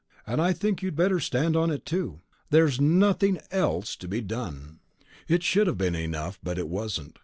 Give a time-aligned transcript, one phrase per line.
[0.25, 2.21] And I think you'd better stand on it, too.
[2.49, 4.79] There's nothing else to be done."
[5.27, 7.19] It should have been enough, but it wasn't.